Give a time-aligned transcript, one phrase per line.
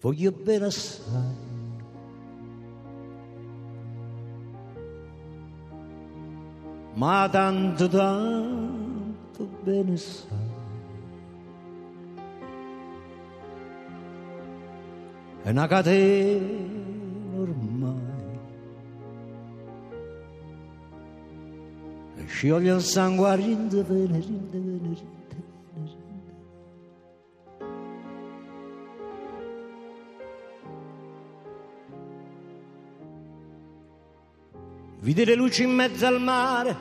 [0.00, 1.52] voglio bene assai.
[6.94, 10.52] Ma tanto, tanto bene sai.
[15.42, 18.12] È una catena ormai.
[22.16, 25.22] E scioglie il sangue rinde, rinde, rinde.
[35.04, 36.74] Vide le luci in mezzo al mare,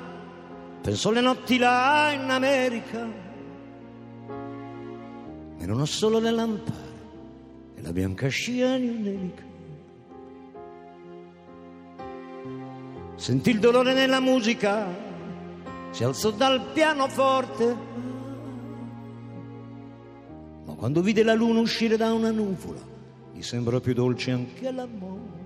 [0.82, 3.06] pensò le notti là in America.
[5.58, 7.02] Erano solo le lampade
[7.76, 9.44] e la bianca scia di un'elica.
[13.16, 14.88] Sentì il dolore nella musica,
[15.92, 17.78] si alzò dal pianoforte.
[20.64, 22.80] Ma quando vide la luna uscire da una nuvola,
[23.34, 25.43] gli sembrò più dolce anche l'amore.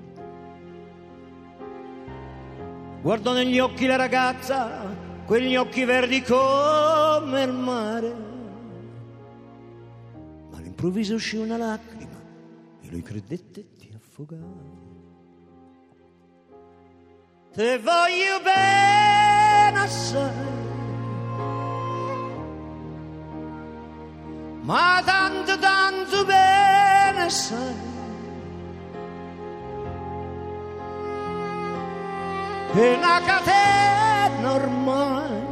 [3.02, 8.16] Guardò negli occhi la ragazza, quegli occhi verdi come il mare.
[10.52, 12.20] Ma all'improvviso uscì una lacrima
[12.82, 14.86] e lui credette di affogare.
[17.54, 20.32] Te voglio bene assai,
[24.62, 27.97] ma tanto tanto bene sai
[32.74, 35.46] è una catena ormai.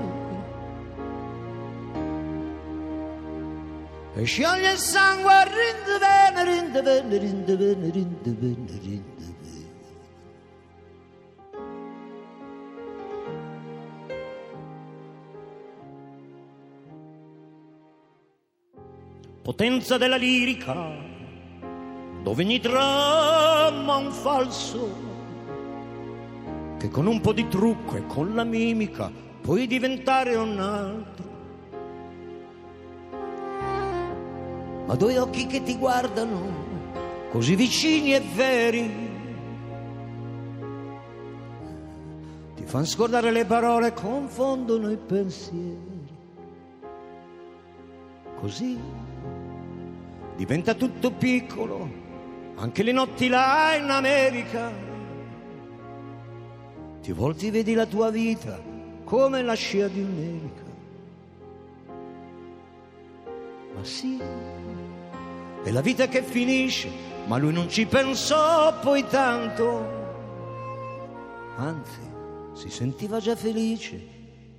[4.15, 9.63] E scioglie il sangue a rinde bene, rinde bene, rinde bene, rinde bene, rinde bene.
[19.41, 20.73] Potenza della lirica,
[22.23, 25.13] dove ogni trama un falso
[26.78, 31.34] che con un po' di trucco e con la mimica puoi diventare un altro.
[34.86, 36.63] Ma due occhi che ti guardano
[37.31, 39.13] così vicini e veri
[42.56, 46.03] ti fanno scordare le parole, confondono i pensieri.
[48.40, 48.78] Così
[50.36, 51.88] diventa tutto piccolo,
[52.56, 54.94] anche le notti là in America
[57.05, 58.59] ti volti vedi la tua vita
[59.03, 60.63] come la scia di un'elica.
[63.75, 64.19] Ma sì,
[65.63, 66.89] è la vita che finisce,
[67.27, 69.85] ma lui non ci pensò poi tanto.
[71.57, 71.99] Anzi,
[72.53, 73.95] si sentiva già felice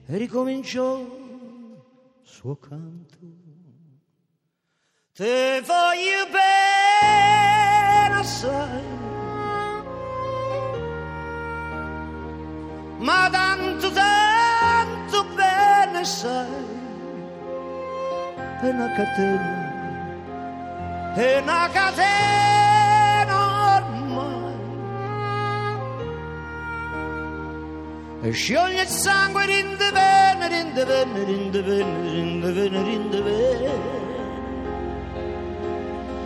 [0.06, 1.82] e ricominciò il
[2.22, 3.18] suo canto.
[5.14, 9.16] Te voglio bene assai
[12.98, 16.46] ma tanto, tanto bene sai,
[18.62, 19.64] è una catena,
[21.15, 23.36] è una catena
[23.76, 24.54] ormai.
[28.22, 33.94] E scioglie il sangue, rinde bene, rinde bene, rinde bene, rinde bene, rinde bene.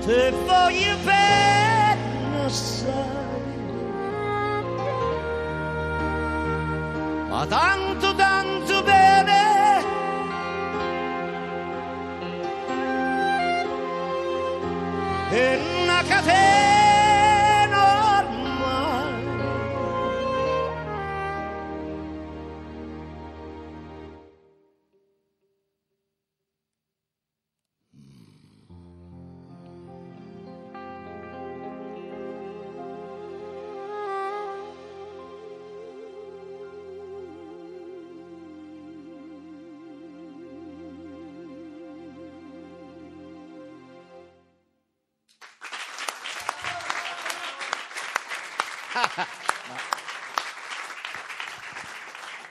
[0.07, 3.30] Te voglio bene assai.
[7.41, 9.85] Ma tanto tanto bene.
[15.31, 16.70] È una catena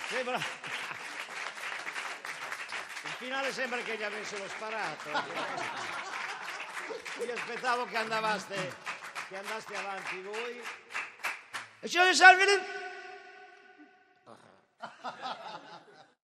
[0.10, 0.38] Sembra...
[3.04, 5.10] Il finale sembra che gli avessero sparato.
[7.26, 8.76] Io aspettavo che andavaste,
[9.28, 10.62] che andaste avanti voi.
[11.82, 12.44] E ci salvi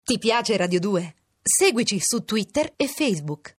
[0.03, 1.15] Ti piace Radio 2?
[1.41, 3.53] Seguici su Twitter e Facebook.